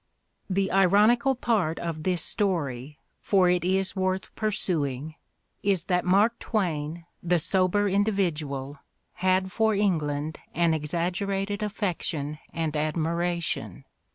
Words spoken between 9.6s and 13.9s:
England an exaggerated affection and admiration.